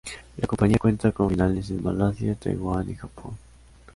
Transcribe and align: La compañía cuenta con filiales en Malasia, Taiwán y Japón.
La 0.39 0.47
compañía 0.47 0.79
cuenta 0.79 1.11
con 1.11 1.29
filiales 1.29 1.69
en 1.69 1.83
Malasia, 1.83 2.33
Taiwán 2.33 2.89
y 2.89 2.95
Japón. 2.95 3.37